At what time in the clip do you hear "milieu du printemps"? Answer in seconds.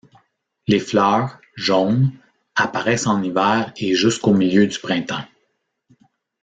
4.33-5.27